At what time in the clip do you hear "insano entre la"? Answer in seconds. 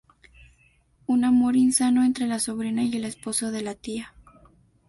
1.55-2.39